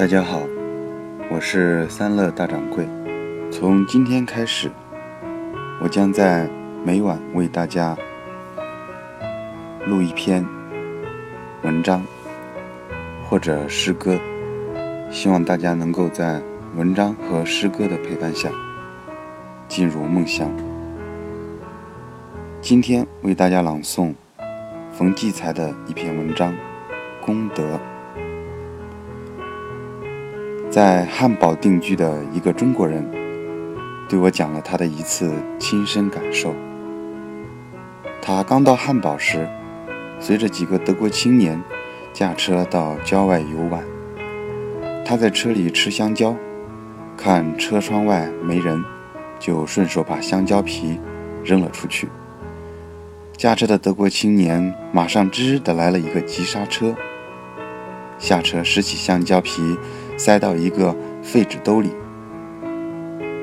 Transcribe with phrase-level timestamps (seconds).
[0.00, 0.40] 大家好，
[1.30, 2.88] 我是三乐大掌柜。
[3.52, 4.70] 从今天开始，
[5.78, 6.48] 我将在
[6.82, 7.94] 每晚为大家
[9.84, 10.42] 录一篇
[11.64, 12.02] 文章
[13.28, 14.18] 或者诗歌，
[15.10, 16.40] 希望大家能够在
[16.74, 18.48] 文章和诗歌的陪伴下
[19.68, 20.50] 进入梦乡。
[22.62, 24.14] 今天为大家朗诵
[24.90, 26.54] 冯骥才的一篇文章
[27.20, 27.76] 《功德》。
[30.70, 33.04] 在汉堡定居的一个中国人，
[34.08, 36.54] 对我讲了他的一次亲身感受。
[38.22, 39.48] 他刚到汉堡时，
[40.20, 41.60] 随着几个德国青年
[42.12, 43.82] 驾车到郊外游玩。
[45.04, 46.36] 他在车里吃香蕉，
[47.16, 48.84] 看车窗外没人，
[49.40, 51.00] 就顺手把香蕉皮
[51.42, 52.08] 扔了出去。
[53.36, 56.94] 驾车的德国青年马上吱的来了一个急刹车，
[58.20, 59.76] 下车拾起香蕉皮。
[60.22, 61.88] 塞到一个废纸兜里，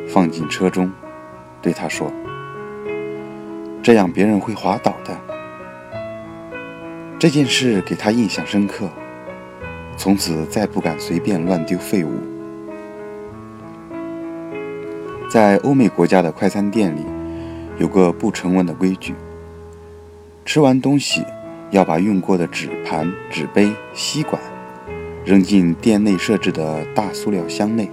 [0.08, 0.92] 放进车中，
[1.60, 2.14] 对他说
[3.82, 5.20] ：“这样别人会滑倒的。”
[7.18, 8.88] 这件事给他印象深刻，
[9.98, 12.12] 从此再不敢随便乱丢废物。
[15.28, 17.04] 在欧美国家的快餐店里，
[17.80, 19.16] 有个不成文的规矩：
[20.46, 21.26] 吃完东西
[21.72, 24.40] 要把用过的纸盘、纸杯、吸管。
[25.28, 27.92] 扔进店内设置的大塑料箱内，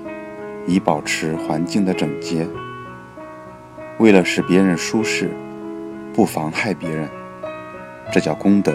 [0.69, 2.47] 以保持环境的整洁。
[3.99, 5.29] 为了使别人舒适，
[6.13, 7.09] 不妨害别人，
[8.13, 8.73] 这叫功德。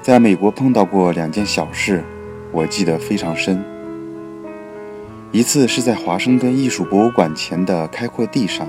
[0.00, 2.02] 在美国碰到过两件小事，
[2.50, 3.62] 我记得非常深。
[5.32, 8.66] 一次是在华盛顿艺术博物馆前的开阔地上，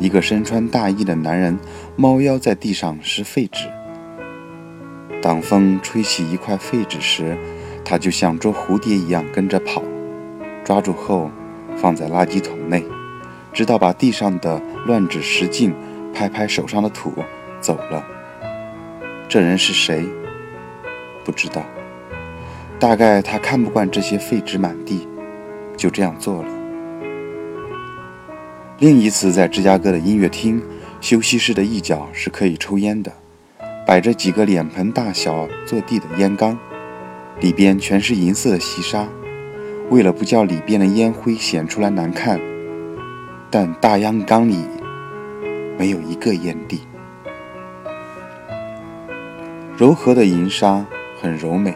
[0.00, 1.56] 一个身穿大衣的男人
[1.94, 3.68] 猫腰在地上拾废纸。
[5.22, 7.38] 当风吹起一块废纸时，
[7.84, 9.80] 他就像捉蝴蝶一样跟着跑，
[10.64, 11.30] 抓住后
[11.76, 12.84] 放在垃圾桶内，
[13.52, 15.72] 直到把地上的乱纸拾净，
[16.12, 17.12] 拍拍手上的土，
[17.60, 18.04] 走了。
[19.28, 20.04] 这人是谁？
[21.24, 21.62] 不知道。
[22.80, 25.06] 大概他看不惯这些废纸满地，
[25.76, 26.48] 就这样做了。
[28.80, 30.60] 另一次在芝加哥的音乐厅，
[31.00, 33.12] 休息室的一角是可以抽烟的。
[33.92, 36.58] 摆着几个脸盆大小坐地的烟缸，
[37.40, 39.06] 里边全是银色的细沙。
[39.90, 42.40] 为了不叫里边的烟灰显出来难看，
[43.50, 44.64] 但大烟缸里
[45.78, 46.80] 没有一个烟蒂。
[49.76, 50.86] 柔和的银沙
[51.20, 51.74] 很柔美。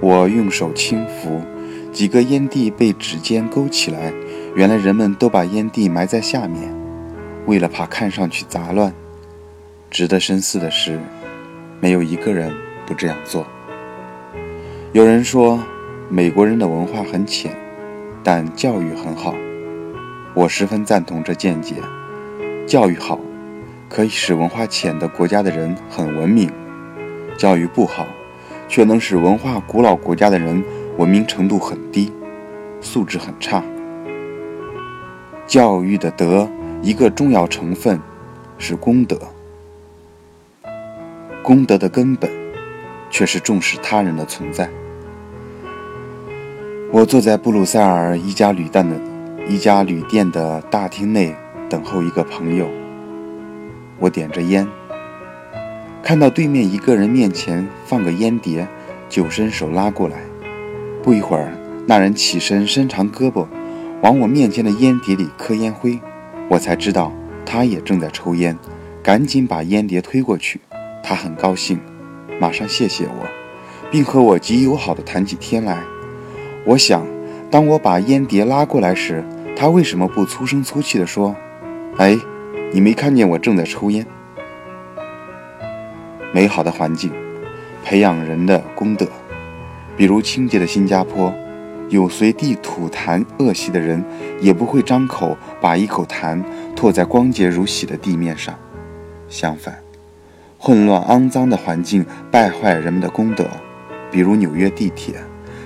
[0.00, 1.40] 我用手轻拂，
[1.92, 4.12] 几个烟蒂被指尖勾起来。
[4.56, 6.74] 原来人们都把烟蒂埋在下面，
[7.46, 8.92] 为了怕看上去杂乱。
[9.92, 10.98] 值得深思的是，
[11.78, 12.50] 没有一个人
[12.86, 13.46] 不这样做。
[14.92, 15.60] 有人说，
[16.08, 17.54] 美国人的文化很浅，
[18.24, 19.34] 但教育很好。
[20.32, 21.74] 我十分赞同这见解。
[22.66, 23.20] 教育好，
[23.90, 26.48] 可以使文化浅的国家的人很文明；
[27.36, 28.06] 教育不好，
[28.68, 30.64] 却能使文化古老国家的人
[30.96, 32.10] 文明程度很低，
[32.80, 33.62] 素质很差。
[35.46, 36.48] 教育的德，
[36.80, 38.00] 一个重要成分
[38.56, 39.18] 是功德。
[41.42, 42.30] 功德的根本，
[43.10, 44.70] 却是重视他人的存在。
[46.92, 48.96] 我坐在布鲁塞尔一家旅店的
[49.48, 51.34] 一家旅店的大厅内
[51.68, 52.68] 等候一个朋友。
[53.98, 54.66] 我点着烟，
[56.00, 58.68] 看到对面一个人面前放个烟碟，
[59.08, 60.18] 就伸手拉过来。
[61.02, 61.52] 不一会儿，
[61.88, 63.46] 那人起身伸长胳膊，
[64.00, 65.98] 往我面前的烟碟里磕烟灰。
[66.48, 67.12] 我才知道
[67.44, 68.56] 他也正在抽烟，
[69.02, 70.60] 赶紧把烟碟推过去。
[71.02, 71.80] 他很高兴，
[72.40, 73.26] 马上谢谢我，
[73.90, 75.78] 并和我极友好的谈起天来。
[76.64, 77.04] 我想，
[77.50, 79.24] 当我把烟碟拉过来时，
[79.56, 81.34] 他为什么不粗声粗气地说
[81.98, 82.16] ：“哎，
[82.72, 84.06] 你没看见我正在抽烟？”
[86.32, 87.10] 美好的环境，
[87.84, 89.06] 培养人的功德。
[89.94, 91.34] 比如清洁的新加坡，
[91.90, 94.02] 有随地吐痰恶习的人，
[94.40, 96.42] 也不会张口把一口痰
[96.74, 98.58] 吐在光洁如洗的地面上。
[99.28, 99.81] 相反。
[100.64, 103.44] 混乱肮脏的环境败坏人们的功德，
[104.12, 105.16] 比如纽约地铁，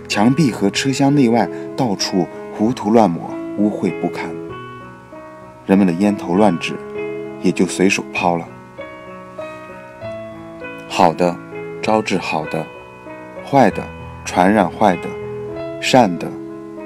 [0.09, 1.47] 墙壁和车厢内外
[1.77, 4.31] 到处胡涂乱抹，污秽不堪。
[5.67, 6.75] 人们的烟头乱纸，
[7.43, 8.49] 也就随手抛了。
[10.89, 11.37] 好的，
[11.83, 12.65] 招致好的；
[13.45, 13.83] 坏的，
[14.25, 15.09] 传染坏的；
[15.79, 16.27] 善的，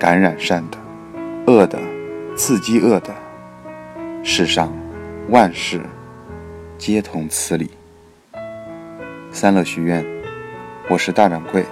[0.01, 0.79] 感染善的；
[1.47, 1.79] 恶的，
[2.35, 3.15] 刺激恶的。
[4.25, 4.73] 世上
[5.29, 5.81] 万事
[6.77, 7.71] 皆同此理。
[9.33, 10.05] 三乐学院，
[10.89, 11.65] 我是大掌柜。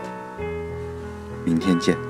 [1.45, 2.08] 明天见。